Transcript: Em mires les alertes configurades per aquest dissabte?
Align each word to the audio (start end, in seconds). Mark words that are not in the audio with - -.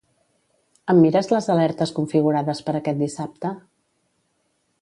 Em 0.93 1.01
mires 1.03 1.29
les 1.33 1.49
alertes 1.55 1.93
configurades 1.99 2.65
per 2.71 2.75
aquest 2.81 3.03
dissabte? 3.05 3.53